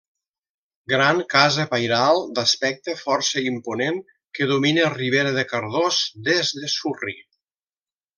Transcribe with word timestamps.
Gran 0.91 1.19
casa 1.33 1.65
pairal 1.73 2.21
d'aspecte 2.39 2.95
força 3.01 3.43
imponent 3.49 3.99
que 4.39 4.47
domina 4.53 4.87
Ribera 4.95 5.35
de 5.39 5.45
Cardós 5.53 6.01
des 6.31 6.55
de 6.63 6.71
Surri. 6.79 7.15